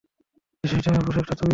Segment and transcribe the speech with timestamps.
[0.63, 1.49] বিয়েটা, পোষাকটা, তুমি।